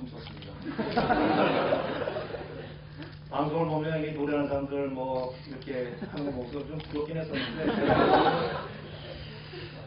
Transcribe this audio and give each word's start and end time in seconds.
춤췄습니다. 0.00 0.52
방송을 3.30 3.66
보면 3.68 4.04
이 4.04 4.12
노래하는 4.12 4.48
사람들 4.48 4.88
뭐 4.88 5.34
이렇게 5.46 5.94
하는 6.10 6.26
거 6.26 6.32
모습 6.32 6.66
좀 6.66 6.78
부럽긴 6.78 7.18
했었는데 7.18 7.64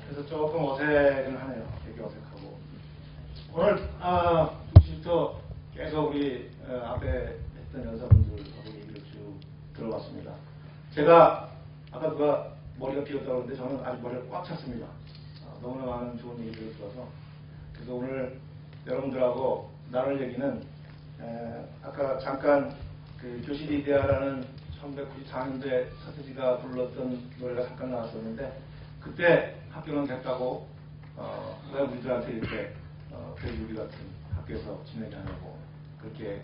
그래서 0.07 0.25
조금 0.27 0.63
어색은 0.65 1.35
하네요. 1.35 1.73
되게 1.85 2.01
어색하고 2.01 2.57
오늘 3.53 3.89
아 3.99 4.51
2시부터 4.75 5.33
계속 5.75 6.11
우리 6.11 6.49
어, 6.67 6.93
앞에 6.95 7.37
했던 7.57 7.93
여자분들하고 7.93 8.69
얘기를 8.69 9.03
쭉 9.11 9.39
들어봤습니다. 9.75 10.31
제가 10.91 11.49
아까 11.91 12.09
누가 12.09 12.53
머리가 12.79 13.03
비었다고 13.03 13.43
그러는데 13.43 13.55
저는 13.55 13.83
아직 13.83 14.01
머리가 14.01 14.21
꽉 14.31 14.45
찼습니다. 14.45 14.85
아, 14.85 15.57
너무나 15.61 15.85
많은 15.85 16.17
좋은 16.17 16.39
얘기를 16.39 16.73
들어서 16.77 17.07
그래서 17.73 17.93
오늘 17.93 18.39
여러분들하고 18.87 19.72
나눌 19.93 20.19
얘기는 20.19 20.63
에, 21.21 21.65
아까 21.83 22.17
잠깐 22.17 22.75
그 23.21 23.43
교실이 23.45 23.81
이데아라는 23.81 24.43
1994년도에 24.81 25.87
서태지가 26.03 26.57
불렀던 26.57 27.31
노래가 27.39 27.67
잠깐 27.67 27.91
나왔었는데 27.91 28.59
그때 28.99 29.55
학교는 29.69 30.07
됐다고 30.07 30.67
어, 31.15 31.61
왜 31.71 31.81
우리들한테 31.81 32.31
이렇게 32.31 32.73
어, 33.11 33.35
교육이 33.39 33.75
같은 33.75 33.99
학교에서 34.35 34.83
지내게 34.85 35.15
하냐고 35.15 35.59
그렇게 36.01 36.41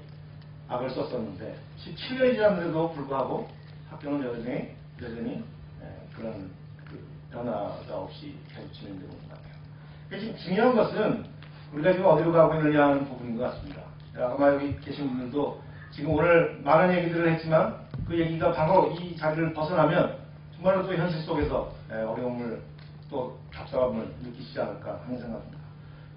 악을 0.68 0.92
썼었는데 0.92 1.58
17년이 1.80 2.36
지났는데도 2.36 2.92
불구하고 2.94 3.50
학교는 3.90 4.28
여전히 4.28 4.76
여전히 5.02 5.44
에, 5.82 6.08
그런 6.16 6.52
그 6.86 7.04
변화가 7.32 7.98
없이 7.98 8.36
계속 8.54 8.72
진행되고 8.74 9.12
있는 9.12 9.28
것 9.28 9.36
같아요. 9.36 10.20
지금 10.20 10.38
중요한 10.38 10.76
것은 10.76 11.29
우리가 11.74 11.92
지금 11.94 12.06
어디로 12.06 12.32
가고 12.32 12.56
있느냐 12.56 12.88
하는 12.88 13.06
부분인 13.06 13.38
것 13.38 13.44
같습니다. 13.44 13.82
아마 14.16 14.54
여기 14.54 14.78
계신 14.80 15.08
분들도 15.08 15.62
지금 15.92 16.12
오늘 16.12 16.60
많은 16.64 16.96
얘기들을 16.98 17.32
했지만 17.34 17.76
그 18.08 18.20
얘기가 18.20 18.52
바로 18.52 18.88
이 18.92 19.16
자리를 19.16 19.54
벗어나면 19.54 20.18
정말로 20.56 20.86
또 20.86 20.94
현실 20.94 21.22
속에서 21.22 21.72
에, 21.92 22.02
어려움을 22.02 22.62
또 23.10 23.38
답답함을 23.54 24.14
느끼시지 24.24 24.60
않을까 24.60 25.00
하는 25.06 25.20
생각입니다. 25.20 25.60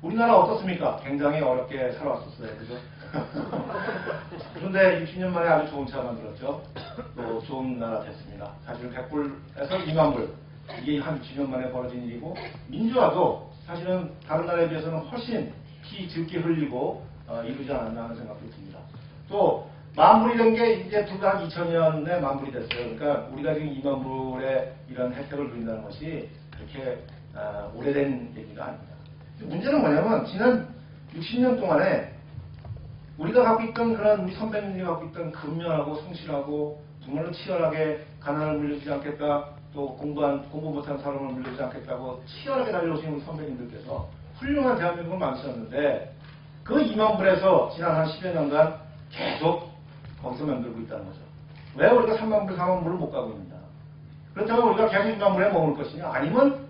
우리나라 0.03 0.37
어떻습니까? 0.39 0.97
굉장히 1.05 1.41
어렵게 1.41 1.93
살아왔었어요. 1.93 2.57
그죠? 2.59 2.75
그런데 4.55 5.05
60년 5.05 5.29
만에 5.29 5.49
아주 5.49 5.71
좋은 5.71 5.87
차 5.87 6.03
만들었죠. 6.03 6.63
또 7.15 7.41
좋은 7.43 7.79
나라 7.79 8.01
됐습니다. 8.03 8.53
사실 8.65 8.91
100불에서 8.91 9.87
2만 9.87 10.15
불. 10.15 10.35
이게 10.81 10.99
한 10.99 11.21
60년 11.21 11.49
만에 11.49 11.71
벌어진 11.71 12.05
일이고, 12.05 12.37
민주화도 12.69 13.53
사실은 13.67 14.13
다른 14.27 14.47
나라에 14.47 14.69
비해서는 14.69 14.99
훨씬 14.99 15.53
피 15.83 16.09
적게 16.09 16.39
흘리고 16.39 17.05
어, 17.27 17.43
이루지 17.43 17.73
않았나 17.73 18.05
하는 18.05 18.17
생각도 18.17 18.49
듭니다. 18.51 18.79
또 19.29 19.69
만불이 19.95 20.37
된게 20.37 20.75
이제 20.87 21.03
한 21.03 21.49
2000년에 21.49 22.21
만불이 22.21 22.53
됐어요. 22.53 22.97
그러니까 22.97 23.29
우리가 23.33 23.55
지금 23.55 23.69
2만 23.75 24.03
불의 24.03 24.75
이런 24.89 25.13
혜택을 25.13 25.49
누린다는 25.49 25.83
것이 25.85 26.29
그렇게 26.51 27.05
아, 27.35 27.71
오래된 27.75 28.35
얘기가 28.37 28.65
아닙니다. 28.65 28.95
문제는 29.41 29.81
뭐냐면 29.81 30.25
지난 30.27 30.69
60년 31.15 31.59
동안에 31.61 32.13
우리가 33.19 33.43
갖고 33.43 33.65
있던 33.65 33.95
그런 33.95 34.21
우리 34.21 34.35
선배님들이 34.35 34.85
갖고 34.85 35.07
있던 35.07 35.33
근면하고 35.33 35.97
성실하고 35.97 36.83
정말로 37.05 37.31
치열하게 37.33 38.05
가난을 38.21 38.59
물려주지 38.59 38.91
않겠다 38.91 39.62
또 39.75 39.97
공부한 39.97 40.49
공부 40.51 40.71
못한 40.71 40.99
사람을 40.99 41.33
물려주지 41.33 41.63
않겠다고 41.63 42.23
치열하게 42.27 42.73
달려오신 42.73 43.21
선배님들께서 43.21 44.09
훌륭한 44.39 44.79
대한민국을 44.79 45.19
만드셨는데 45.19 46.15
그 46.65 46.75
2만 46.75 47.17
불에서 47.17 47.71
지난 47.75 47.97
한 47.97 48.07
10여 48.07 48.35
년간 48.35 48.79
계속 49.11 49.71
거기서 50.23 50.47
만들고 50.47 50.81
있다는 50.81 51.07
거죠. 51.07 51.19
왜 51.77 51.89
우리가 51.91 52.17
3만 52.19 52.47
불, 52.47 52.57
4만 52.57 52.83
불을 52.83 52.97
못 52.99 53.11
가고 53.11 53.31
있느냐. 53.33 53.57
그렇다면 54.35 54.69
우리가 54.69 54.89
계속 54.89 55.19
2만 55.19 55.35
불에 55.35 55.51
머물 55.51 55.77
것이냐 55.77 56.09
아니면 56.13 56.69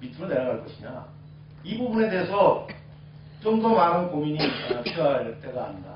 밑으로 0.00 0.28
내려갈 0.28 0.62
것이냐. 0.62 1.06
이 1.64 1.78
부분에 1.78 2.10
대해서 2.10 2.66
좀 3.42 3.62
더 3.62 3.68
많은 3.68 4.10
고민이 4.10 4.38
어, 4.40 4.82
필요할 4.82 5.40
때가 5.40 5.66
아닌가. 5.66 5.95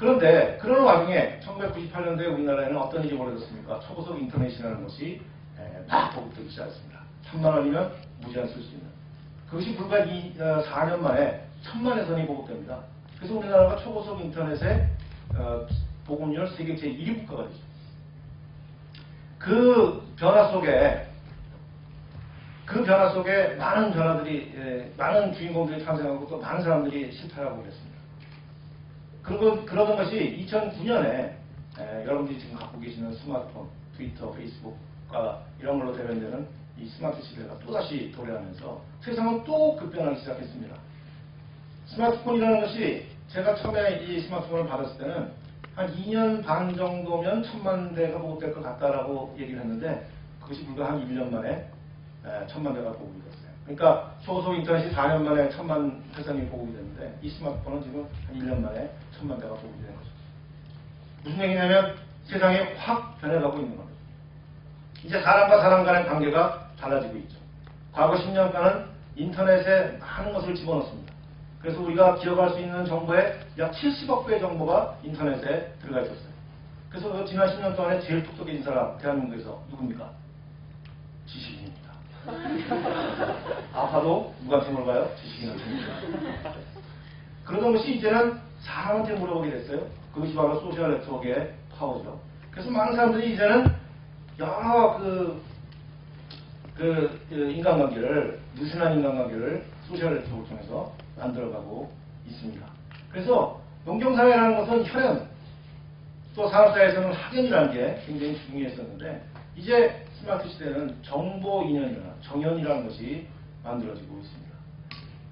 그런데 0.00 0.56
그런 0.62 0.82
와중에 0.82 1.40
1998년도에 1.40 2.32
우리나라에는 2.32 2.74
어떤 2.78 3.04
일이 3.04 3.18
벌어졌습니까? 3.18 3.80
초고속 3.80 4.18
인터넷이라는 4.18 4.82
것이 4.82 5.20
에, 5.58 5.84
막 5.86 6.14
보급되기 6.14 6.48
시작했습니다. 6.48 7.00
3만 7.26 7.44
원이면 7.44 7.92
무제한 8.22 8.48
쓸 8.48 8.62
수 8.62 8.70
있는. 8.70 8.86
그것이 9.50 9.76
불과 9.76 9.98
이, 9.98 10.34
어, 10.40 10.62
4년 10.64 11.00
만에 11.00 11.44
천만 11.60 11.98
회선이 11.98 12.26
보급됩니다. 12.26 12.80
그래서 13.18 13.34
우리나라가 13.34 13.76
초고속 13.76 14.22
인터넷의 14.22 14.88
어, 15.36 15.66
보급률 16.06 16.48
세계 16.48 16.74
제1위 16.76 17.26
국가가 17.26 17.46
되죠. 17.46 17.60
그 19.38 20.02
변화 20.16 20.50
속에 20.50 21.08
그 22.64 22.82
변화 22.84 23.10
속에 23.10 23.56
많은 23.56 23.92
변화들이 23.92 24.52
예, 24.56 24.92
많은 24.96 25.34
주인공들이 25.34 25.84
탄생하고 25.84 26.26
또 26.26 26.38
많은 26.38 26.62
사람들이 26.62 27.12
실패하고 27.12 27.60
그랬습니다. 27.60 27.89
그러고, 29.22 29.64
그러던 29.64 29.96
것이 29.96 30.46
2009년에 30.46 31.32
여러분들이 31.78 32.38
지금 32.38 32.56
갖고 32.56 32.80
계시는 32.80 33.12
스마트폰, 33.14 33.68
트위터, 33.96 34.30
페이스북과 34.32 35.44
이런 35.60 35.78
걸로 35.78 35.94
대변되는 35.94 36.46
이 36.78 36.86
스마트 36.88 37.22
시대가 37.22 37.58
또다시 37.58 38.10
도래하면서 38.12 38.80
세상은 39.02 39.44
또 39.44 39.76
급변하기 39.76 40.20
시작했습니다. 40.20 40.74
스마트폰이라는 41.86 42.60
것이 42.62 43.06
제가 43.28 43.54
처음에 43.56 44.02
이 44.04 44.20
스마트폰을 44.22 44.66
받았을 44.66 44.98
때는 44.98 45.32
한 45.74 45.94
2년 45.94 46.44
반 46.44 46.74
정도면 46.74 47.42
천만 47.44 47.94
대가 47.94 48.18
보급될 48.18 48.52
것 48.52 48.62
같다라고 48.62 49.36
얘기를 49.38 49.60
했는데 49.60 50.06
그것이 50.40 50.64
불과 50.66 50.90
한 50.90 51.06
1년 51.06 51.30
만에 51.30 51.70
에, 52.24 52.46
천만 52.48 52.74
대가 52.74 52.92
보급이 52.92 53.22
됐어요. 53.22 53.29
그러니까 53.76 54.12
초고속 54.22 54.56
인터넷이 54.56 54.92
4년 54.92 55.22
만에 55.22 55.48
천만 55.50 56.02
회선이 56.16 56.48
보급이 56.48 56.72
됐는데 56.72 57.18
이 57.22 57.30
스마트폰은 57.30 57.82
지금 57.82 58.08
한 58.26 58.36
1년 58.36 58.60
만에 58.60 58.90
천만 59.16 59.38
대가 59.38 59.54
보급이 59.54 59.82
된 59.84 59.94
거죠. 59.94 60.10
무슨 61.22 61.40
얘기냐면 61.44 61.96
세상이 62.24 62.58
확 62.76 63.20
변해가고 63.20 63.58
있는 63.58 63.76
겁니다. 63.76 63.98
이제 65.04 65.20
사람과 65.20 65.60
사람 65.60 65.84
간의 65.84 66.06
관계가 66.06 66.70
달라지고 66.80 67.16
있죠. 67.18 67.36
과거 67.92 68.14
10년간은 68.14 68.86
인터넷에 69.16 69.98
많은 69.98 70.32
것을 70.32 70.54
집어넣습니다. 70.54 71.12
그래서 71.60 71.80
우리가 71.82 72.16
기억할 72.16 72.50
수 72.50 72.60
있는 72.60 72.84
정보의 72.86 73.38
약 73.58 73.72
70억 73.72 74.26
배의 74.26 74.40
정보가 74.40 74.98
인터넷에 75.04 75.72
들어가 75.80 76.00
있었어요. 76.00 76.30
그래서 76.88 77.12
그 77.12 77.24
지난 77.24 77.48
10년 77.48 77.76
동안에 77.76 78.00
제일 78.00 78.24
똑똑해진 78.24 78.64
사람, 78.64 78.98
대한민국에서 78.98 79.62
누굽니까? 79.70 80.10
지식인입니다. 81.26 81.59
아파도 83.72 84.34
누구한테 84.42 84.60
물어봐요? 84.60 85.10
지식인입니다. 85.20 85.94
그러던 87.44 87.72
것이 87.72 87.96
이제는 87.96 88.38
사람한테 88.60 89.14
물어보게 89.14 89.50
됐어요. 89.50 89.86
그것이 90.12 90.34
바로 90.34 90.60
소셜 90.60 90.98
네트워크의 90.98 91.54
파워죠. 91.78 92.20
그래서 92.50 92.70
많은 92.70 92.94
사람들이 92.94 93.34
이제는 93.34 93.66
여러 94.38 94.98
그, 94.98 95.42
그, 96.76 97.26
그 97.28 97.50
인간관계를, 97.50 98.40
느슨한 98.56 98.98
인간관계를 98.98 99.64
소셜 99.88 100.14
네트워크를 100.16 100.48
통해서 100.48 100.92
만들어가고 101.16 101.90
있습니다. 102.28 102.66
그래서 103.10 103.60
농경사회라는 103.86 104.56
것은 104.58 104.86
혈연, 104.86 105.28
또 106.34 106.48
산업사회에서는 106.48 107.12
학연이라는 107.12 107.72
게 107.72 108.02
굉장히 108.06 108.38
중요했었는데, 108.46 109.22
이제 109.56 110.06
스마트 110.20 110.48
시대는 110.50 110.96
정보 111.02 111.62
인연이나 111.62 112.14
정연이라는 112.20 112.86
것이 112.86 113.26
만들어지고 113.64 114.18
있습니다. 114.18 114.50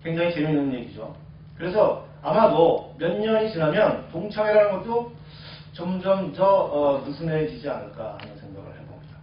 굉장히 0.02 0.32
재미있는 0.32 0.73
얘기죠. 0.75 1.14
그래서 1.56 2.06
아마도 2.23 2.94
몇 2.99 3.19
년이 3.19 3.52
지나면 3.52 4.08
동창회라는 4.11 4.79
것도 4.79 5.12
점점 5.73 6.32
더 6.32 6.46
어, 6.46 7.05
느슨해지지 7.06 7.69
않을까 7.69 8.17
하는 8.19 8.37
생각을 8.38 8.70
해봅니다. 8.81 9.17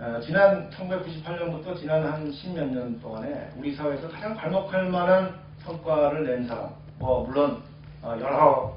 어, 0.00 0.20
지난 0.20 0.70
1998년부터 0.70 1.78
지난 1.78 2.04
한 2.04 2.32
십몇 2.32 2.68
년 2.68 2.98
동안에 3.00 3.50
우리 3.56 3.74
사회에서 3.74 4.08
가장 4.08 4.34
발목할 4.34 4.88
만한 4.90 5.34
성과를 5.58 6.26
낸 6.26 6.46
사람, 6.48 6.70
뭐 6.98 7.24
물론 7.24 7.62
어, 8.02 8.16
여러 8.18 8.76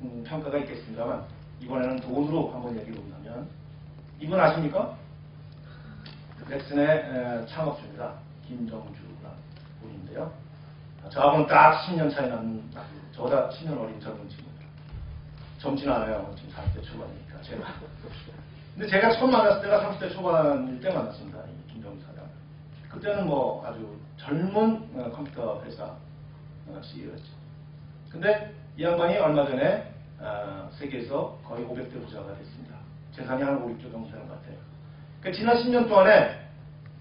음, 0.00 0.24
평가가 0.26 0.58
있겠습니다만 0.58 1.24
이번에는 1.60 1.96
돈으로 1.96 2.50
한번 2.52 2.78
얘기해 2.78 2.94
본다면 2.96 3.48
이분 4.20 4.38
아십니까? 4.38 4.96
넥슨의 6.48 6.86
에, 6.86 7.46
창업주입니다. 7.46 8.14
김정주라는 8.46 9.36
분인데요. 9.80 10.32
저하고는 11.10 11.46
딱 11.46 11.86
10년 11.86 12.12
차이 12.12 12.28
나는 12.28 12.62
저보다 13.12 13.48
10년 13.50 13.78
어린 13.78 14.00
젊은 14.00 14.28
친구입니다. 14.28 14.66
젊진 15.58 15.90
않아요. 15.90 16.34
지금 16.36 16.50
40대 16.50 16.82
초반이니까 16.82 17.42
제가. 17.42 17.64
근데 18.74 18.88
제가 18.88 19.10
처음 19.10 19.30
만났을 19.32 19.62
때가 19.62 19.90
30대 19.90 20.12
초반일 20.12 20.80
때 20.80 20.92
만났습니다. 20.92 21.38
이 21.40 21.72
김정주 21.72 22.04
사장. 22.06 22.24
그때는 22.88 23.26
뭐 23.26 23.66
아주 23.66 23.98
젊은 24.16 24.88
어, 24.94 25.10
컴퓨터 25.10 25.62
회사 25.64 25.84
어, 25.84 26.80
CEO였죠. 26.82 27.32
근데 28.10 28.54
이 28.76 28.84
양반이 28.84 29.16
얼마 29.18 29.44
전에 29.46 29.92
어, 30.20 30.70
세계에서 30.72 31.38
거의 31.44 31.64
500대 31.66 31.92
부자가 32.04 32.34
됐습니다. 32.36 32.76
재산이 33.12 33.42
한 33.42 33.56
5, 33.62 33.68
6조 33.68 33.90
정도 33.90 34.10
되는 34.10 34.26
것 34.28 34.40
같아요. 34.40 34.56
그 35.20 35.32
지난 35.32 35.56
10년 35.56 35.88
동안에 35.88 36.38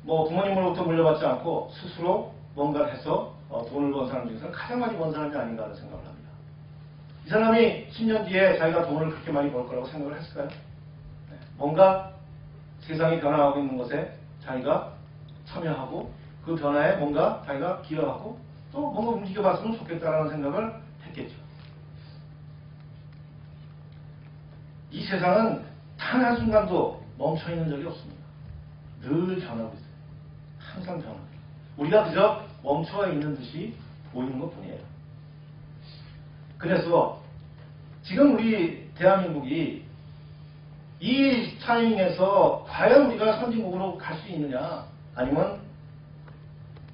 뭐 0.02 0.28
부모님으로부터 0.28 0.84
물려받지 0.84 1.26
않고 1.26 1.72
스스로 1.74 2.34
뭔가를 2.56 2.94
해서 2.94 3.36
어, 3.50 3.66
돈을 3.70 3.92
번 3.92 4.08
사람 4.08 4.28
중에서 4.28 4.52
가장 4.52 4.80
많이 4.80 4.98
번 4.98 5.12
사람이 5.12 5.36
아닌가 5.36 5.64
하는 5.64 5.76
생각을 5.76 6.06
합니다. 6.06 6.30
이 7.26 7.30
사람이 7.30 7.90
10년 7.90 8.28
뒤에 8.28 8.58
자기가 8.58 8.88
돈을 8.88 9.12
그렇게 9.12 9.32
많이 9.32 9.52
벌 9.52 9.68
거라고 9.68 9.86
생각을 9.88 10.18
했을까요? 10.18 10.48
네. 10.48 11.38
뭔가 11.58 12.14
세상이 12.82 13.20
변화하고 13.20 13.60
있는 13.60 13.78
것에 13.78 14.14
자기가 14.44 14.94
참여하고 15.46 16.12
그 16.44 16.56
변화에 16.56 16.96
뭔가 16.98 17.44
자기가 17.46 17.82
기여하고 17.82 18.40
또 18.72 18.92
뭔가 18.92 19.12
움직여봤으면 19.12 19.78
좋겠다라는 19.78 20.32
생각을 20.32 20.74
했겠죠. 21.08 21.36
이 24.92 25.06
세상은 25.06 25.64
단 25.98 26.24
한순간도 26.24 27.07
멈춰 27.18 27.52
있는 27.52 27.70
적이 27.70 27.86
없습니다. 27.88 28.24
늘 29.02 29.40
변하고 29.40 29.74
있어요. 29.74 29.88
항상 30.60 31.00
변하고 31.02 31.20
있어요. 31.20 31.38
우리가 31.78 32.04
그저 32.06 32.46
멈춰 32.64 33.08
있는 33.12 33.36
듯이 33.36 33.74
보이는 34.12 34.40
것 34.40 34.54
뿐이에요. 34.56 34.80
그래서 36.58 37.22
지금 38.04 38.36
우리 38.36 38.90
대한민국이 38.96 39.86
이 41.00 41.60
타이밍에서 41.60 42.66
과연 42.68 43.08
우리가 43.08 43.40
선진국으로 43.40 43.98
갈 43.98 44.18
수 44.18 44.30
있느냐 44.30 44.86
아니면 45.14 45.60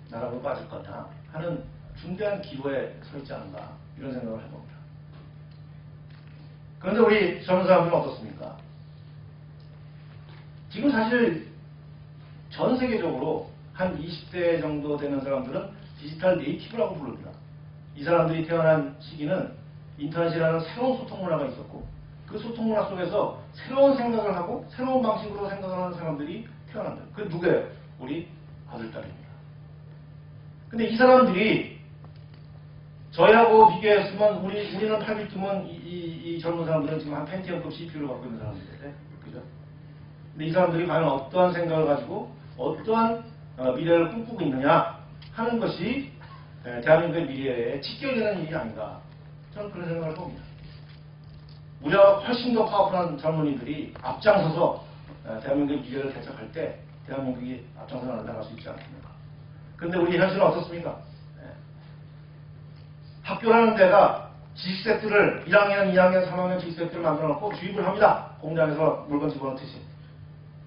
나라로 0.10 0.42
빠질 0.42 0.68
거냐 0.68 1.08
하는 1.32 1.64
중대한 2.00 2.42
기로에 2.42 3.00
서 3.04 3.18
있지 3.18 3.34
않은가 3.34 3.72
이런 3.98 4.12
생각을 4.14 4.44
해봅니다. 4.44 4.74
그런데 6.80 7.00
우리 7.00 7.46
젊은 7.46 7.66
사람들은 7.66 7.98
어떻습니까? 7.98 8.58
지금 10.74 10.90
사실 10.90 11.46
전 12.50 12.76
세계적으로 12.76 13.48
한 13.74 13.96
20대 13.96 14.60
정도 14.60 14.98
되는 14.98 15.22
사람들은 15.22 15.70
디지털 16.00 16.40
네이티브라고 16.40 16.96
부릅니다. 16.96 17.30
이 17.96 18.04
사람들이 18.04 18.48
태어난 18.48 18.96
시기는 19.00 19.52
인터넷이라는 20.00 20.62
새로운 20.62 20.98
소통 20.98 21.24
문화가 21.24 21.46
있었고 21.46 21.88
그 22.26 22.40
소통 22.40 22.70
문화 22.70 22.90
속에서 22.90 23.40
새로운 23.54 23.96
생각을 23.96 24.36
하고 24.36 24.66
새로운 24.70 25.04
방식으로 25.04 25.48
생각하는 25.48 25.96
사람들이 25.96 26.48
태어난다. 26.72 27.04
그 27.14 27.22
누구예요? 27.22 27.68
우리 28.00 28.28
아들딸입니다. 28.68 29.28
근데 30.70 30.88
이 30.88 30.98
사람들이 30.98 31.78
저희하고 33.12 33.76
비교했으면 33.76 34.38
우리, 34.38 34.76
우리는 34.76 34.98
8비트면 34.98 35.68
이, 35.68 35.76
이, 35.86 36.36
이 36.36 36.40
젊은 36.40 36.66
사람들은 36.66 36.98
지금 36.98 37.14
한 37.14 37.26
펜티엄급 37.26 37.72
CPU를 37.72 38.08
갖고 38.08 38.26
있는 38.26 38.40
사람들인데? 38.40 39.13
근데 40.34 40.46
이 40.46 40.52
사람들이 40.52 40.88
과연 40.88 41.04
어떠한 41.04 41.54
생각을 41.54 41.86
가지고 41.86 42.36
어떠한 42.58 43.24
어, 43.58 43.72
미래를 43.74 44.10
꿈꾸고 44.10 44.42
있느냐 44.42 44.98
하는 45.32 45.60
것이 45.60 46.12
에, 46.66 46.82
대한민국의 46.82 47.28
미래에 47.28 47.82
직결되는 47.82 48.44
일이 48.44 48.56
아닌가 48.56 49.00
저는 49.54 49.72
그런 49.72 49.88
생각을 49.88 50.16
봅니다. 50.16 50.44
우리가 51.82 52.20
훨씬 52.20 52.54
더 52.54 52.66
파워풀한 52.66 53.18
젊은이들이 53.20 53.94
앞장서서 54.02 54.84
에, 55.28 55.40
대한민국의 55.42 55.84
미래를 55.84 56.14
개척할 56.14 56.52
때 56.52 56.80
대한민국이 57.06 57.66
앞장서 57.80 58.24
나갈 58.24 58.44
수 58.44 58.54
있지 58.54 58.68
않습니까? 58.68 59.10
그런데 59.78 59.98
우리 60.00 60.18
현실은 60.18 60.44
어떻습니까? 60.48 60.98
예. 61.44 61.52
학교라는 63.22 63.76
데가 63.76 64.32
지식 64.56 64.84
세트를 64.84 65.46
1학년, 65.46 65.94
2학년, 65.94 66.28
3학년 66.28 66.60
지식 66.60 66.78
세트를 66.78 67.04
만들어 67.04 67.28
놓고 67.30 67.54
주입을 67.56 67.86
합니다. 67.86 68.32
공장에서 68.40 69.06
물건 69.10 69.30
집어넣듯이. 69.30 69.93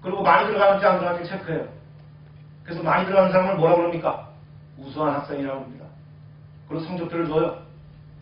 그리고 0.01 0.21
많이 0.21 0.47
들어가는지 0.47 0.85
안 0.85 0.99
들어가는지 0.99 1.29
체크해요. 1.29 1.67
그래서 2.63 2.83
많이 2.83 3.05
들어가는 3.05 3.31
사람을 3.31 3.55
뭐라 3.55 3.75
그럽니까? 3.75 4.29
우수한 4.77 5.13
학생이라고 5.15 5.61
합니다. 5.61 5.85
그리고 6.67 6.83
성적표를 6.83 7.27
줘요. 7.27 7.57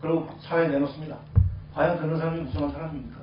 그리고 0.00 0.28
사회에 0.40 0.68
내놓습니다. 0.68 1.16
과연 1.74 1.98
그런 1.98 2.18
사람이 2.18 2.40
우수한 2.40 2.70
사람입니까? 2.70 3.16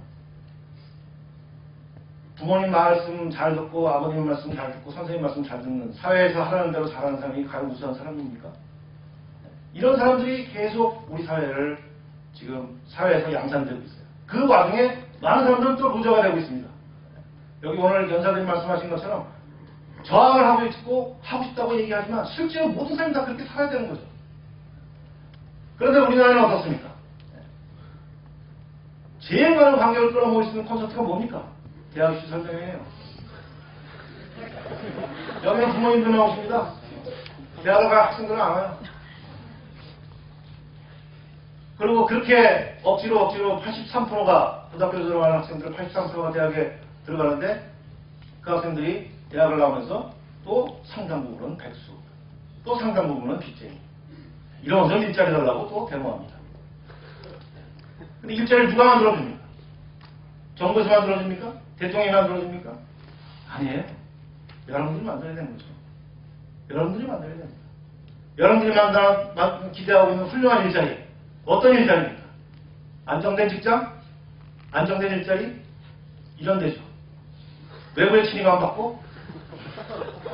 부모님 2.37 2.71
말씀 2.71 3.29
잘 3.29 3.55
듣고 3.55 3.87
아버님 3.87 4.25
말씀 4.25 4.53
잘 4.53 4.71
듣고 4.73 4.91
선생님 4.91 5.23
말씀 5.23 5.43
잘 5.43 5.61
듣는 5.61 5.93
사회에서 5.93 6.43
하라는 6.43 6.71
대로 6.71 6.89
잘하는 6.89 7.19
사람이 7.19 7.45
과연 7.45 7.71
우수한 7.71 7.95
사람입니까? 7.95 8.49
이런 9.73 9.97
사람들이 9.97 10.47
계속 10.51 11.07
우리 11.09 11.23
사회를 11.23 11.77
지금 12.33 12.79
사회에서 12.87 13.31
양산되고 13.31 13.81
있어요. 13.81 14.03
그 14.27 14.47
와중에 14.47 14.97
많은 15.21 15.45
사람들은 15.45 15.77
또 15.77 15.89
루저가 15.89 16.21
되고 16.23 16.37
있습니다. 16.37 16.72
여기 17.63 17.77
오늘 17.79 18.11
연사님 18.11 18.45
말씀하신 18.45 18.89
것처럼 18.89 19.27
저항을 20.03 20.45
하고 20.45 20.65
있고 20.65 21.19
하고 21.21 21.43
싶다고 21.45 21.79
얘기하지만 21.79 22.25
실제로 22.25 22.67
모든 22.67 22.95
사람이 22.95 23.13
다 23.13 23.23
그렇게 23.23 23.45
살아야 23.45 23.69
되는 23.69 23.87
거죠. 23.87 24.01
그런데 25.77 25.99
우리나라는 25.99 26.43
어떻습니까? 26.43 26.93
많은 29.55 29.79
관객을 29.79 30.11
끌어모을 30.11 30.43
수 30.43 30.49
있는 30.51 30.65
콘서트가 30.65 31.01
뭡니까? 31.01 31.43
대학 31.93 32.13
입시 32.13 32.27
설명회예요. 32.27 32.85
여기는 35.43 35.73
부모님들 35.73 36.11
나오십니다. 36.11 36.73
대학을 37.63 37.89
갈 37.89 38.07
학생들은 38.07 38.41
안 38.41 38.51
와요. 38.51 38.77
그리고 41.77 42.05
그렇게 42.05 42.79
억지로 42.83 43.25
억지로 43.25 43.61
83%가 43.61 44.67
고등학교 44.71 44.97
들어가는 44.97 45.37
학생들 45.37 45.73
83%가 45.73 46.31
대학에 46.31 46.77
들어가는데 47.05 47.69
그 48.41 48.51
학생들이 48.51 49.09
대학을 49.29 49.57
나오면서 49.57 50.13
또 50.43 50.81
상당 50.85 51.23
부분은 51.25 51.57
백수, 51.57 51.91
또 52.63 52.75
상당 52.77 53.07
부분은 53.07 53.39
빚쟁이. 53.39 53.77
이러면서 54.61 54.97
일자리 54.97 55.31
달라고 55.31 55.69
또 55.69 55.85
데모합니다. 55.89 56.33
근데 58.21 58.35
일자리를 58.35 58.69
누가 58.71 58.85
만들어줍니까? 58.85 59.39
정부에서 60.55 60.89
만들어줍니까? 60.89 61.53
대통령이 61.79 62.11
만들어줍니까? 62.11 62.73
아니에요. 63.49 63.83
여러분들이 64.69 65.05
만들어야 65.05 65.35
되는 65.35 65.51
거죠. 65.51 65.65
여러분들이 66.69 67.05
만들어야 67.07 67.37
됩니다. 67.37 67.59
여러분들이 68.37 68.75
만들, 68.75 69.33
만- 69.35 69.71
기대하고 69.73 70.11
있는 70.11 70.25
훌륭한 70.25 70.65
일자리. 70.65 70.97
어떤 71.45 71.75
일자리입니까? 71.75 72.23
안정된 73.05 73.49
직장? 73.49 74.01
안정된 74.71 75.11
일자리? 75.19 75.61
이런 76.37 76.59
데죠. 76.59 76.81
외부의 77.95 78.25
침입 78.25 78.45
안 78.47 78.59
받고, 78.59 79.01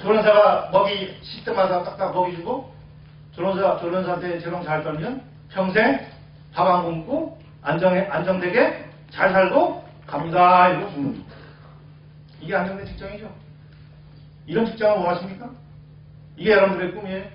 조련사가 0.02 0.70
먹이, 0.72 1.18
시때마다 1.22 1.84
딱딱 1.84 2.14
먹이 2.14 2.36
주고, 2.38 2.74
조련사, 3.34 3.78
조련사한테 3.80 4.40
재롱 4.40 4.64
잘 4.64 4.84
떨면 4.84 5.24
평생 5.50 6.00
밥 6.54 6.68
안 6.68 6.84
굶고, 6.86 7.40
안정해, 7.62 8.08
안정되게 8.08 8.86
잘 9.12 9.32
살고 9.32 9.84
갑니다. 10.08 10.70
이러고 10.70 10.92
죽는 10.92 11.14
거. 11.20 11.26
이게 12.42 12.56
안정된 12.56 12.86
직장이죠. 12.86 13.30
이런 14.48 14.66
직장을 14.66 14.98
원하십니까? 14.98 15.50
이게 16.38 16.52
여러분들의 16.52 16.94
꿈이에요? 16.94 17.26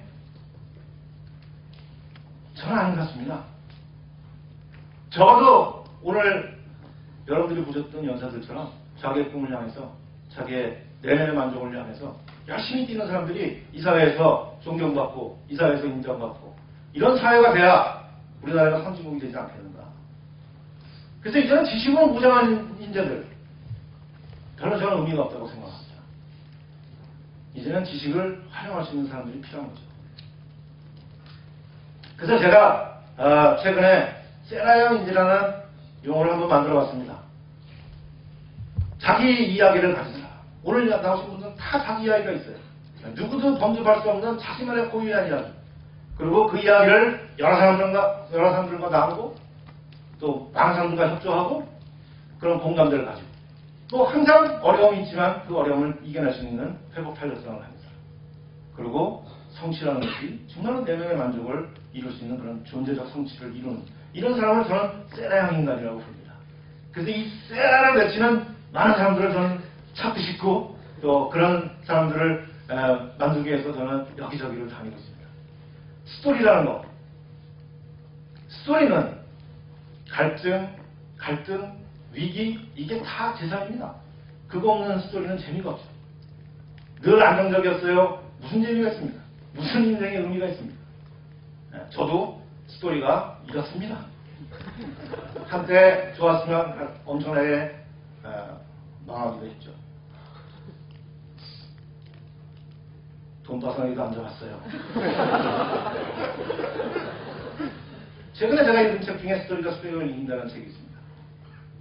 저는 2.55 2.79
아닌 2.79 2.97
것 2.97 3.03
같습니다. 3.07 3.45
적어도 5.11 5.85
오늘 6.03 6.59
여러분들이 7.29 7.65
보셨던 7.67 8.05
연사들처럼 8.05 8.73
자기의 9.01 9.31
꿈을 9.31 9.55
향해서 9.55 9.93
자기의 10.35 10.83
내면의 11.03 11.35
만족을 11.35 11.79
향해서 11.79 12.17
열심히 12.49 12.87
뛰는 12.87 13.07
사람들이 13.07 13.67
이 13.73 13.81
사회에서 13.81 14.59
존경받고 14.63 15.45
이 15.49 15.55
사회에서 15.55 15.87
인정받고 15.87 16.55
이런 16.93 17.17
사회가 17.17 17.53
돼야 17.53 18.05
우리나라가 18.43 18.83
선진국이 18.83 19.21
되지 19.21 19.37
않겠는가. 19.37 19.85
그래서 21.21 21.39
이제는 21.39 21.65
지식으로 21.65 22.09
무장한 22.09 22.77
인재들 22.81 23.27
별로 24.59 24.79
저는 24.79 24.99
의미가 24.99 25.23
없다고 25.23 25.49
생각합니다. 25.49 25.95
이제는 27.55 27.85
지식을 27.85 28.45
활용할 28.51 28.85
수 28.85 28.95
있는 28.95 29.09
사람들이 29.09 29.41
필요한 29.41 29.69
거죠. 29.69 29.83
그래서 32.17 32.39
제가 32.39 33.01
어, 33.17 33.57
최근에 33.63 34.17
세라형인지라는 34.45 35.55
용어를 36.05 36.33
한번 36.33 36.49
만들어 36.49 36.81
봤습니다. 36.81 37.19
자기 38.99 39.55
이야기를 39.55 39.95
가진. 39.95 40.14
오늘 40.65 40.89
나오신 40.89 41.29
분들은 41.29 41.57
다 41.57 41.85
자기 41.85 42.07
이야기가 42.07 42.33
있어요. 42.33 42.57
누구도 43.15 43.59
수 44.03 44.11
없는 44.11 44.39
자신만의 44.39 44.89
고유한 44.91 45.29
이야기. 45.29 45.51
그리고 46.17 46.47
그 46.47 46.59
이야기를 46.59 47.29
여러 47.39 47.57
사람들과, 47.57 48.29
여러 48.33 48.51
사람들과 48.51 48.89
나누고, 48.89 49.37
또 50.21 50.51
많은 50.55 50.75
사람들과 50.75 51.11
협조하고, 51.15 51.69
그런 52.39 52.59
공감대를 52.61 53.05
가지고, 53.05 53.29
또 53.91 54.05
항상 54.05 54.59
어려움이 54.63 55.03
있지만 55.03 55.45
그 55.47 55.57
어려움을 55.57 55.99
이겨낼 56.03 56.33
수 56.33 56.45
있는 56.45 56.79
회복 56.97 57.15
탄력성을 57.15 57.61
사람. 57.61 57.75
그리고 58.77 59.25
성취라는 59.51 60.01
것이 60.01 60.41
정말로 60.49 60.81
내면의 60.81 61.17
만족을 61.17 61.69
이룰 61.93 62.13
수 62.13 62.25
있는 62.25 62.39
그런 62.39 62.65
존재적 62.65 63.09
성취를 63.09 63.55
이루는 63.55 63.83
이런 64.13 64.35
사람을 64.35 64.65
저는 64.67 65.07
세라양 65.09 65.55
인간이라고 65.55 65.99
부릅니다. 65.99 66.33
그래서 66.93 67.11
이 67.11 67.29
세라를 67.49 68.01
외치는 68.01 68.47
많은 68.73 68.97
사람들을 68.97 69.33
저는 69.33 69.64
찾고 69.95 70.21
싶고 70.21 70.79
또 71.01 71.29
그런 71.31 71.71
사람들을 71.85 72.49
에, 72.71 72.75
만들기 73.19 73.51
위해서 73.51 73.73
저는 73.73 74.07
여기저기를 74.19 74.69
다니고 74.69 74.97
있습니다. 74.97 75.29
스토리라는 76.05 76.65
거. 76.67 76.85
스토리는 78.49 79.19
갈등, 80.11 80.69
갈등, 81.19 81.73
위기 82.13 82.71
이게 82.75 83.03
다 83.03 83.35
재산입니다. 83.35 83.95
그거 84.49 84.73
없는 84.73 85.01
스토리는 85.01 85.37
재미가 85.39 85.71
없죠. 85.71 85.85
늘 87.03 87.23
안정적이었어요. 87.23 88.23
무슨 88.41 88.63
재미가 88.63 88.91
있습니까? 88.91 89.21
무슨 89.53 89.85
인생의 89.85 90.17
의미가 90.19 90.47
있습니까? 90.49 90.79
예, 91.75 91.91
저도 91.91 92.43
스토리가 92.69 93.41
이렇습니다. 93.49 93.99
한때 95.47 96.13
좋았으면 96.17 96.95
엄청나게 97.05 97.75
어, 98.23 98.61
망하기도 99.07 99.47
했죠. 99.47 99.71
돈바상에도 103.45 104.03
앉아봤어요. 104.05 104.61
최근에 108.33 108.65
제가 108.65 108.81
읽은 108.81 109.03
책 109.03 109.21
중에 109.21 109.43
스토리가 109.43 109.75
스토리를 109.75 110.11
이긴다는 110.11 110.49
책이 110.49 110.67
있습니다. 110.67 110.99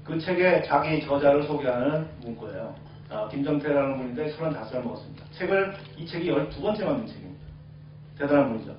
그 0.03 0.19
책에 0.19 0.61
자기 0.63 1.01
저자를 1.03 1.43
소개하는 1.43 2.07
문구예요. 2.21 2.75
아, 3.09 3.27
김정태라는 3.29 3.97
분인데 3.97 4.35
35살 4.35 4.83
먹었습니다. 4.83 5.23
책을, 5.31 5.73
이 5.97 6.05
책이 6.05 6.29
12번째 6.31 6.85
만든 6.85 7.07
책입니다. 7.07 7.43
대단한 8.17 8.51
분이죠. 8.51 8.75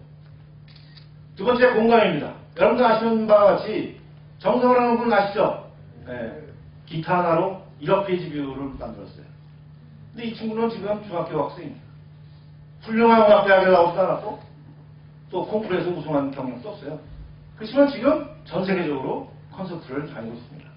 두 1.36 1.44
번째 1.44 1.74
공감입니다. 1.74 2.32
여러분들 2.56 2.84
아시는 2.84 3.26
바와 3.26 3.56
같이 3.56 3.98
정성하라는 4.38 4.98
분 4.98 5.12
아시죠? 5.12 5.68
네, 6.06 6.44
기타 6.86 7.18
하나로 7.18 7.60
1억 7.82 8.06
page 8.06 8.30
view를 8.30 8.70
만들었어요. 8.78 9.24
근데 10.12 10.28
이 10.28 10.34
친구는 10.34 10.70
지금 10.70 11.02
중학교 11.04 11.42
학생입니다. 11.42 11.83
훌륭한 12.84 13.22
음악대학에 13.22 13.70
나오지도 13.70 14.00
않았고 14.02 14.40
또 15.30 15.46
콩쿠르에서 15.46 15.90
우승한 15.90 16.30
경력도 16.30 16.68
없어요. 16.68 16.98
그렇지만 17.56 17.88
지금 17.88 18.28
전 18.44 18.64
세계적으로 18.64 19.30
콘서트를 19.52 20.12
다니고 20.12 20.34
있습니다. 20.34 20.70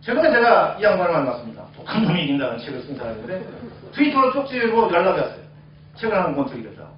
최근에 0.00 0.32
제가 0.32 0.76
이 0.78 0.82
양반을 0.82 1.12
만났습니다. 1.12 1.64
독한 1.76 2.02
놈이 2.02 2.24
이긴다는 2.24 2.58
책을 2.58 2.82
쓴 2.82 2.96
사람인데 2.96 3.46
트위터로 3.92 4.32
쪽지로 4.32 4.92
연락이 4.92 5.20
왔어요. 5.20 5.44
책을 5.96 6.14
하나 6.16 6.34
권 6.34 6.46
드리겠다고. 6.46 6.90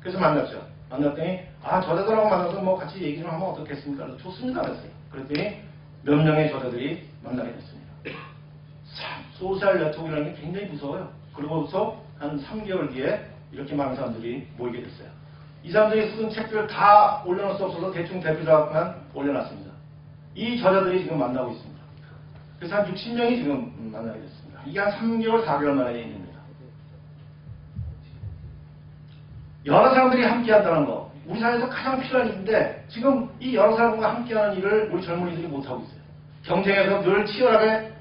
그래서 0.00 0.18
만났죠. 0.18 0.66
만났더니 0.88 1.40
아 1.62 1.80
저자들하고 1.80 2.28
만나서 2.28 2.62
뭐 2.62 2.78
같이 2.78 3.02
얘기 3.02 3.20
좀 3.20 3.28
하면 3.30 3.48
어떻겠습니까? 3.48 4.16
좋습니다 4.18 4.62
그랬어요. 4.62 4.90
그랬더니 5.10 5.60
몇 6.04 6.16
명의 6.16 6.50
저자들이 6.50 7.08
만나게 7.22 7.52
됐습니다. 7.52 7.92
참 8.94 9.22
소셜 9.32 9.78
네트워크라는 9.80 10.34
게 10.34 10.40
굉장히 10.40 10.66
무서워요. 10.66 11.10
그러고서 11.34 12.05
한 12.18 12.40
3개월 12.40 12.92
뒤에 12.92 13.30
이렇게 13.52 13.74
많은 13.74 13.94
사람들이 13.96 14.48
모이게 14.56 14.82
됐어요. 14.82 15.08
이 15.62 15.70
사람들이 15.70 16.10
쓴 16.10 16.30
책들 16.30 16.66
다 16.66 17.22
올려놓을 17.24 17.56
수 17.56 17.64
없어서 17.64 17.90
대충 17.90 18.20
대표작만 18.20 18.94
올려놨습니다. 19.14 19.70
이 20.34 20.60
저자들이 20.60 21.02
지금 21.02 21.18
만나고 21.18 21.52
있습니다. 21.52 21.82
그래서 22.58 22.76
한 22.76 22.94
60명이 22.94 23.36
지금 23.36 23.54
음, 23.78 23.90
만나게 23.92 24.20
됐습니다. 24.20 24.60
이게 24.66 24.80
한 24.80 24.92
3개월, 24.92 25.44
4개월 25.44 25.72
만의 25.72 26.00
일입니다. 26.00 26.36
여러 29.66 29.90
사람들이 29.90 30.22
함께 30.24 30.52
한다는 30.52 30.86
거, 30.86 31.10
우리 31.26 31.40
사회에서 31.40 31.68
가장 31.68 32.00
필요한 32.00 32.28
일인데, 32.28 32.84
지금 32.88 33.28
이 33.40 33.56
여러 33.56 33.76
사람과 33.76 34.14
함께 34.14 34.34
하는 34.34 34.56
일을 34.56 34.90
우리 34.92 35.02
젊은이들이 35.02 35.48
못하고 35.48 35.82
있어요. 35.82 36.00
경쟁에서 36.44 37.02
늘 37.02 37.26
치열하게 37.26 37.92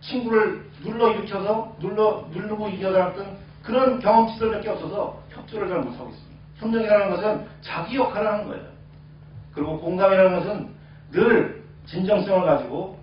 친구를 0.00 0.69
눌러 0.82 1.12
일으켜서 1.12 1.76
눌러, 1.80 2.26
누르고 2.32 2.68
이겨나갔던 2.68 3.38
그런 3.62 4.00
경험치들밖에 4.00 4.68
없어서 4.70 5.22
협조를 5.30 5.68
잘 5.68 5.80
못하고 5.80 6.10
있습니다. 6.10 6.40
협력이라는 6.56 7.10
것은 7.10 7.46
자기 7.60 7.96
역할을 7.96 8.32
하는 8.32 8.48
거예요. 8.48 8.64
그리고 9.52 9.78
공감이라는 9.80 10.38
것은 10.38 10.68
늘 11.12 11.62
진정성을 11.86 12.46
가지고 12.46 12.98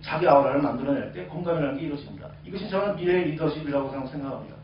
자기 0.00 0.28
아우라를 0.28 0.62
만들어낼 0.62 1.12
때 1.12 1.24
공감이라는 1.24 1.78
게 1.78 1.86
이루어집니다. 1.86 2.28
이것이 2.44 2.68
저는 2.70 2.96
미래의 2.96 3.24
리더십이라고 3.32 3.90
생각합니다. 3.90 4.56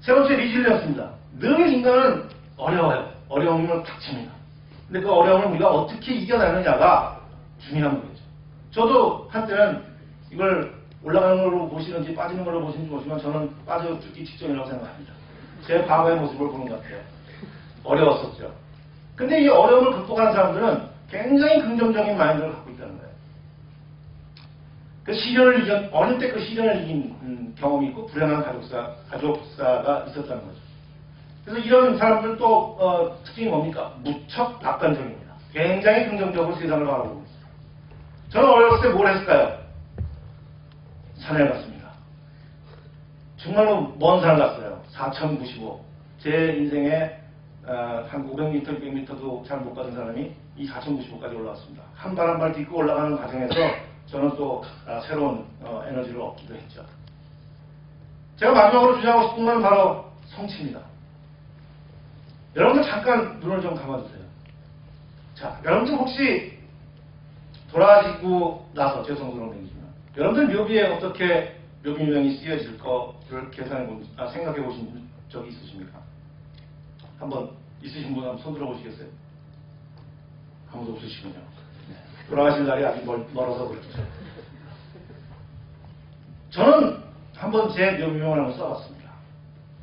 세 0.00 0.14
번째 0.14 0.36
리질리언스입니다. 0.36 1.10
늘 1.38 1.72
인간은 1.72 2.28
어려워요. 2.56 3.10
어려움을 3.28 3.82
닥칩니다. 3.82 4.32
근데 4.86 5.00
그 5.00 5.12
어려움을 5.12 5.48
우리가 5.48 5.68
어떻게 5.68 6.14
이겨내느냐가 6.14 7.20
중요한 7.58 8.00
거겠죠. 8.00 8.22
저도 8.70 9.28
한때는 9.30 9.82
이걸 10.30 10.72
올라가는 11.06 11.40
걸로 11.40 11.68
보시는지 11.68 12.16
빠지는 12.16 12.44
걸로 12.44 12.62
보시는지 12.62 12.90
모르지만 12.90 13.20
저는 13.20 13.48
빠져 13.64 13.98
죽기 14.00 14.24
직전이라고 14.24 14.68
생각합니다. 14.68 15.12
제 15.64 15.84
과거의 15.84 16.16
모습을 16.16 16.48
보는 16.48 16.68
것 16.68 16.82
같아요. 16.82 17.00
어려웠었죠. 17.84 18.52
근데 19.14 19.40
이 19.40 19.48
어려움을 19.48 19.92
극복하는 19.92 20.32
사람들은 20.32 20.82
굉장히 21.08 21.60
긍정적인 21.62 22.18
마인드를 22.18 22.52
갖고 22.52 22.70
있다는 22.72 22.98
거예요. 22.98 23.10
그 25.04 25.14
시련을 25.14 25.62
이겨, 25.62 25.88
어릴 25.96 26.18
때그 26.18 26.40
시련을 26.40 26.82
이긴 26.82 27.14
음, 27.22 27.54
경험이 27.56 27.86
있고 27.90 28.06
불행한 28.06 28.42
가족사, 28.42 28.90
가족사가 29.08 30.06
있었다는 30.08 30.44
거죠. 30.44 30.58
그래서 31.44 31.60
이런 31.60 31.96
사람들 31.96 32.36
또 32.36 32.76
어, 32.80 33.22
특징이 33.22 33.48
뭡니까? 33.48 33.94
무척 34.02 34.60
낙관적입니다. 34.60 35.34
굉장히 35.52 36.08
긍정적으로 36.08 36.56
세상을 36.56 36.84
바라보고 36.84 37.22
있습니다. 37.22 37.48
저는 38.30 38.48
어렸을 38.48 38.82
때 38.82 38.88
뭘 38.88 39.06
했을까요? 39.06 39.65
산에 41.26 41.48
갔습니다. 41.48 41.90
정말로 43.36 43.94
먼 43.98 44.20
산을 44.20 44.38
갔어요. 44.38 44.82
4,095. 44.90 45.84
제 46.20 46.54
인생에 46.56 47.18
어, 47.66 48.06
한 48.08 48.30
500m, 48.30 48.64
600m도 48.64 49.44
잘 49.44 49.58
못 49.60 49.74
가는 49.74 49.92
사람이 49.92 50.32
이 50.56 50.68
4,095까지 50.68 51.34
올라왔습니다. 51.36 51.82
한 51.94 52.14
발 52.14 52.28
한 52.28 52.38
발 52.38 52.52
딛고 52.52 52.76
올라가는 52.78 53.16
과정에서 53.16 53.54
저는 54.06 54.36
또 54.36 54.62
아, 54.86 55.00
새로운 55.00 55.44
어, 55.62 55.82
에너지를 55.88 56.20
얻기도 56.20 56.54
했죠. 56.54 56.84
제가 58.36 58.52
마지막으로 58.52 58.96
주장하고 58.98 59.28
싶은 59.30 59.44
건 59.46 59.62
바로 59.62 60.04
성취입니다. 60.28 60.80
여러분들 62.54 62.88
잠깐 62.88 63.40
눈을 63.40 63.60
좀 63.60 63.74
감아주세요. 63.74 64.20
자, 65.34 65.60
여러분들 65.64 65.94
혹시 65.98 66.56
돌아가시고 67.72 68.70
나서 68.74 69.02
죄송스러운 69.02 69.56
얘기지만 69.56 69.85
여러분들 70.16 70.56
묘비에 70.56 70.82
어떻게 70.94 71.56
묘비명이 71.84 72.38
쓰여질 72.38 72.78
거를 72.78 73.50
계산해 73.50 73.86
본, 73.86 74.06
아, 74.16 74.26
생각해 74.28 74.62
보신 74.62 75.08
적이 75.28 75.50
있으십니까? 75.50 76.00
한번 77.18 77.50
있으신 77.82 78.14
분 78.14 78.24
한번 78.24 78.38
손 78.38 78.54
들어 78.54 78.66
보시겠어요? 78.68 79.08
아무도 80.72 80.92
없으시군요. 80.94 81.34
네. 81.34 81.96
돌아가실 82.28 82.66
날이 82.66 82.84
아직 82.84 83.04
멀, 83.04 83.26
멀어서 83.32 83.68
그렇죠. 83.68 83.88
저는 86.50 87.02
한번 87.34 87.70
제 87.72 87.92
묘비명을 87.92 88.38
한번 88.38 88.56
써봤습니다. 88.56 89.10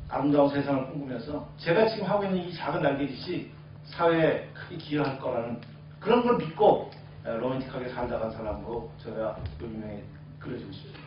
아름다운 0.08 0.50
세상을 0.50 0.86
꿈꾸면서 0.90 1.48
제가 1.58 1.86
지금 1.88 2.06
하고 2.06 2.24
있는 2.24 2.38
이 2.38 2.52
작은 2.52 2.82
날개짓이 2.82 3.50
사회에 3.84 4.48
크게 4.52 4.76
기여할 4.76 5.18
거라는 5.18 5.60
그런 6.00 6.22
걸 6.22 6.36
믿고 6.38 6.90
에, 7.24 7.36
로맨틱하게 7.36 7.88
살다 7.90 8.18
간 8.18 8.30
사람으로 8.30 8.90
제가 9.02 9.38
묘비명에 9.60 10.02
그려지고 10.44 10.72
싶습니다. 10.72 11.00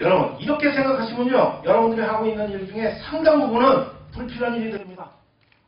여러분 0.00 0.40
이렇게 0.40 0.72
생각하시면요 0.72 1.62
여러분들이 1.64 2.02
하고 2.06 2.26
있는 2.26 2.50
일 2.50 2.66
중에 2.66 2.98
상당 3.00 3.40
부분은 3.40 4.10
불필요한 4.12 4.56
일들입니다. 4.56 5.10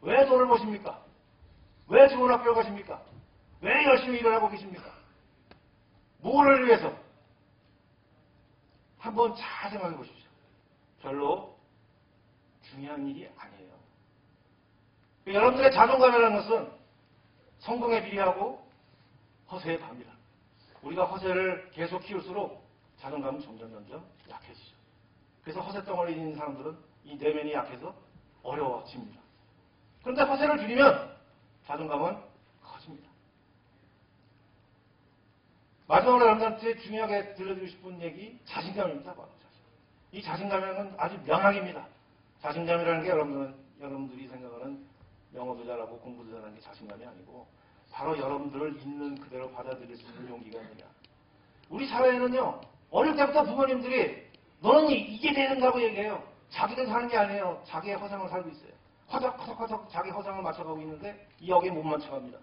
왜 0.02 0.26
돈을 0.26 0.48
버십니까? 0.48 1.02
왜 1.88 2.08
좋은 2.08 2.30
학교를 2.30 2.54
가십니까? 2.54 3.02
왜 3.60 3.84
열심히 3.84 4.18
일을 4.18 4.34
하고 4.34 4.48
계십니까? 4.50 4.84
뭐를 6.20 6.66
위해서? 6.66 6.92
한번 8.98 9.34
잘 9.36 9.70
생각해 9.70 9.96
보십시오. 9.96 10.28
별로 11.02 11.56
중요한 12.62 13.06
일이 13.06 13.28
아니에요. 13.36 13.68
여러분들의 15.26 15.72
자존감이라는 15.72 16.36
것은 16.36 16.70
성공에 17.60 18.04
비례하고 18.04 18.66
허세에 19.50 19.78
답니다. 19.78 20.12
우리가 20.82 21.04
허세를 21.06 21.70
계속 21.72 22.00
키울수록 22.00 22.67
자존감은 23.00 23.40
점점 23.40 23.70
점점 23.70 24.04
약해지죠. 24.28 24.76
그래서 25.42 25.60
허세 25.60 25.84
덩어리 25.84 26.12
있는 26.12 26.34
사람들은 26.34 26.76
이 27.04 27.16
내면이 27.16 27.52
약해서 27.52 27.94
어려워집니다. 28.42 29.20
그런데 30.02 30.22
허세를 30.22 30.58
줄이면 30.58 31.16
자존감은 31.66 32.18
커집니다. 32.62 33.08
마지막으로 35.86 36.26
여러분들한테 36.26 36.78
중요하게 36.78 37.34
들려드리고 37.34 37.66
싶은 37.68 38.02
얘기 38.02 38.38
자신감입니다. 38.44 39.14
이 40.12 40.22
자신감은 40.22 40.94
아주 40.98 41.18
명학입니다. 41.24 41.86
자신감이라는 42.40 43.02
게 43.02 43.08
여러분들, 43.08 43.54
여러분들이 43.80 44.28
생각하는 44.28 44.86
영어도 45.34 45.64
잘하고 45.66 45.98
공부도 46.00 46.30
잘하는 46.30 46.54
게 46.54 46.60
자신감이 46.60 47.04
아니고 47.04 47.46
바로 47.90 48.18
여러분들을 48.18 48.80
있는 48.80 49.18
그대로 49.20 49.50
받아들일 49.50 49.96
수 49.96 50.06
있는 50.06 50.28
용기가 50.28 50.60
있느냐. 50.60 50.84
우리 51.68 51.86
사회에는요, 51.86 52.60
어릴 52.90 53.16
때부터 53.16 53.44
부모님들이 53.44 54.26
너는 54.60 54.90
이- 54.90 55.00
이게 55.14 55.32
되는다고 55.32 55.82
얘기해요. 55.82 56.22
자기는 56.50 56.86
사는 56.86 57.08
게 57.08 57.16
아니에요. 57.16 57.62
자기의 57.66 57.96
허상을 57.96 58.28
살고 58.28 58.48
있어요. 58.48 58.72
허덕, 59.12 59.38
허덕, 59.40 59.60
허덕 59.60 59.90
자기 59.90 60.10
허상을 60.10 60.42
맞춰가고 60.42 60.80
있는데 60.82 61.26
이 61.40 61.48
역에 61.50 61.70
못 61.70 61.82
맞춰갑니다. 61.82 62.38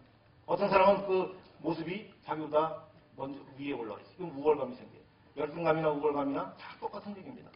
어떤 0.46 0.70
사람은 0.70 1.08
그 1.08 1.40
모습이 1.60 2.14
자기보다 2.26 2.84
먼저 3.16 3.40
위에 3.58 3.72
올라가 3.72 4.00
있어요. 4.02 4.14
이건 4.18 4.30
우월감이 4.38 4.76
생겨요. 4.76 5.02
열등감이나 5.38 5.90
우월감이나 5.90 6.54
다 6.58 6.76
똑같은 6.80 7.16
얘기입니다. 7.18 7.50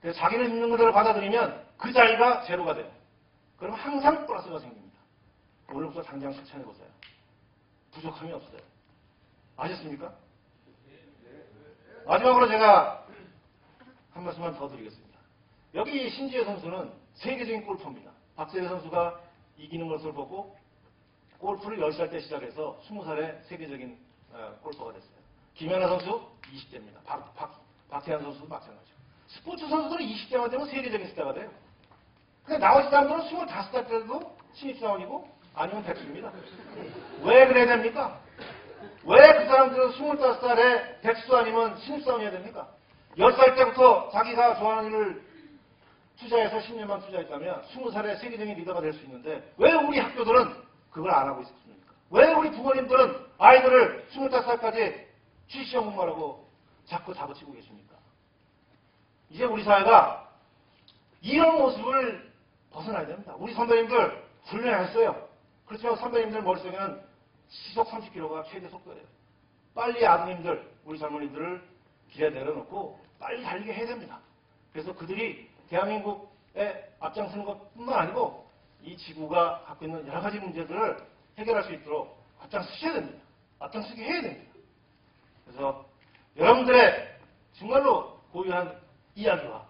그래서 0.00 0.18
자기는 0.18 0.50
있는 0.50 0.70
그대로 0.70 0.92
받아들이면 0.92 1.64
그 1.78 1.92
자리가 1.92 2.42
제로가 2.44 2.74
돼요. 2.74 2.90
그럼 3.56 3.74
항상 3.74 4.26
플러스가 4.26 4.58
생깁니다. 4.58 4.98
오늘부터 5.72 6.02
당장 6.02 6.32
실천해보세요. 6.32 6.86
부족함이 7.92 8.32
없어요. 8.32 8.60
아셨습니까? 9.56 10.14
마지막으로 12.06 12.48
제가 12.48 13.04
한 14.12 14.24
말씀만 14.24 14.54
더 14.56 14.68
드리겠습니다. 14.68 15.18
여기 15.74 16.08
신지혜 16.08 16.44
선수는 16.44 16.92
세계적인 17.14 17.66
골퍼입니다. 17.66 18.12
박세혜 18.36 18.68
선수가 18.68 19.20
이기는 19.58 19.88
것을 19.88 20.12
보고 20.12 20.56
골프를 21.38 21.78
10살 21.78 22.10
때 22.10 22.20
시작해서 22.20 22.80
20살에 22.88 23.42
세계적인 23.46 23.98
어, 24.32 24.56
골퍼가 24.62 24.92
됐어요. 24.92 25.16
김연아 25.54 25.88
선수 25.88 26.28
20대입니다. 26.54 27.04
박, 27.04 27.34
박, 27.34 27.60
박태환 27.90 28.22
선수도 28.22 28.46
마찬가지고. 28.46 28.96
스포츠 29.26 29.68
선수들은 29.68 30.06
20대만 30.06 30.50
되면 30.50 30.66
세계적인 30.66 31.08
스타가 31.08 31.34
돼요. 31.34 31.50
근데 32.44 32.58
나머지 32.58 32.88
사람들은 32.90 33.20
25살 33.24 33.88
때도 33.88 34.36
신입사원이고 34.54 35.28
아니면 35.54 35.82
백수입니다. 35.84 36.32
왜 37.22 37.46
그래야 37.48 37.66
됩니까? 37.66 38.20
왜 39.06 39.16
그 39.38 39.46
사람들은 39.46 39.90
25살에 39.92 41.00
백수 41.02 41.36
아니면 41.36 41.78
신입사원이어야 41.78 42.30
됩니까? 42.32 42.68
10살 43.16 43.56
때부터 43.56 44.10
자기가 44.10 44.56
좋아하는 44.58 44.90
일을 44.90 45.22
투자해서 46.18 46.58
10년만 46.58 47.04
투자했다면 47.04 47.62
20살에 47.62 48.18
세계적인 48.18 48.56
리더가 48.56 48.80
될 48.80 48.92
수 48.92 49.04
있는데 49.04 49.52
왜 49.58 49.72
우리 49.74 49.98
학교들은 50.00 50.54
그걸 50.90 51.10
안 51.12 51.28
하고 51.28 51.42
있습니까? 51.42 51.92
왜 52.10 52.32
우리 52.32 52.50
부모님들은 52.50 53.26
아이들을 53.38 54.08
25살까지 54.12 55.04
취시험 55.48 55.84
공부하라고 55.86 56.46
자꾸 56.86 57.14
다붙이고 57.14 57.52
계십니까? 57.52 57.94
이제 59.30 59.44
우리 59.44 59.62
사회가 59.62 60.28
이런 61.20 61.58
모습을 61.58 62.32
벗어나야 62.72 63.06
됩니다. 63.06 63.34
우리 63.38 63.52
선배님들 63.54 64.24
훌륭했어요. 64.46 65.28
그렇지만 65.66 65.96
선배님들 65.96 66.42
머릿속에는 66.42 67.05
시속 67.48 67.88
30km가 67.88 68.48
최대 68.50 68.68
속도예요. 68.68 69.02
빨리 69.74 70.06
아드님들, 70.06 70.70
우리 70.84 70.98
젊은이들을 70.98 71.62
길에 72.10 72.30
내려놓고 72.30 72.98
빨리 73.18 73.42
달리게 73.42 73.72
해야 73.72 73.86
됩니다. 73.86 74.20
그래서 74.72 74.94
그들이 74.94 75.48
대한민국에 75.68 76.94
앞장서는 77.00 77.44
것뿐만 77.44 77.98
아니고 77.98 78.48
이 78.82 78.96
지구가 78.96 79.64
갖고 79.64 79.84
있는 79.84 80.06
여러 80.06 80.20
가지 80.20 80.38
문제들을 80.38 80.96
해결할 81.38 81.64
수 81.64 81.72
있도록 81.72 82.24
앞장서셔야 82.40 82.94
됩니다. 82.94 83.18
앞장서게 83.58 84.02
해야 84.02 84.22
됩니다. 84.22 84.52
그래서 85.44 85.86
여러분들의 86.36 87.18
정말로 87.54 88.20
고유한 88.32 88.78
이야기와 89.14 89.66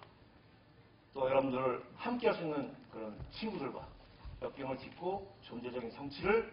또 1.15 1.29
여러분들을 1.29 1.85
함께 1.97 2.29
할 2.29 2.37
수 2.37 2.43
있는 2.43 2.75
그런 2.93 3.19
친구들과 3.31 3.87
역경을 4.43 4.77
딛고 4.79 5.35
존재적인 5.43 5.91
성취를 5.91 6.53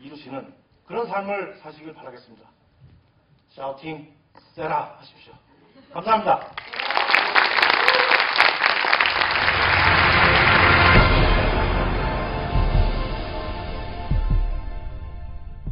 이루시는 0.00 0.54
그런 0.86 1.06
삶을 1.06 1.58
사시길 1.62 1.94
바라겠습니다. 1.94 2.48
샤우팅 3.50 4.12
세라 4.54 4.96
하십시오. 4.98 5.32
감사합니다. 5.92 6.52